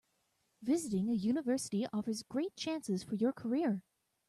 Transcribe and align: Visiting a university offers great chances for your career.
Visiting 0.63 1.09
a 1.09 1.13
university 1.13 1.85
offers 1.93 2.23
great 2.23 2.55
chances 2.55 3.03
for 3.03 3.13
your 3.13 3.31
career. 3.31 3.83